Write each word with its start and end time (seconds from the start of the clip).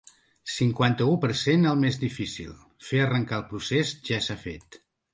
Cinquanta-u 0.53 1.13
per 1.25 1.29
cent 1.43 1.69
El 1.73 1.77
més 1.85 2.01
difícil, 2.05 2.57
fer 2.89 3.05
arrencar 3.05 3.41
el 3.41 3.49
procés, 3.55 3.97
ja 4.13 4.25
s’ha 4.29 4.43
fet. 4.51 4.85